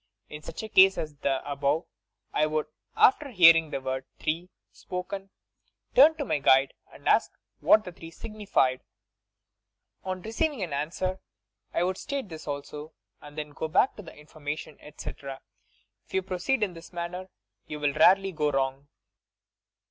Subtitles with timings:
[0.29, 1.85] In such a ease as the above
[2.33, 2.65] I would,
[2.97, 5.29] after hearing the word 'three' spoken,
[5.93, 8.81] turn to my guide and ask what the three signified.
[10.03, 11.19] On receiving an answer,
[11.71, 15.39] I would state this also, and then go back for further information, etc.
[16.07, 17.29] If you proceed in this manner
[17.67, 18.87] you will rarely go wrong.